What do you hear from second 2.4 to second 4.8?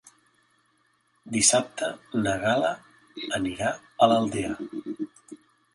Gal·la anirà a l'Aldea.